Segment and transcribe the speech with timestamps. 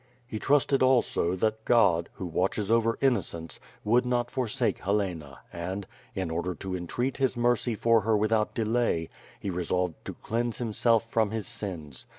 [0.25, 5.85] He trusted, also, that God, who watches over innocence, would not forsake Helena and,
[6.15, 9.09] in order to entreat his mercy for her without delay,
[9.39, 12.07] he resolved to cleanse himself from his sins.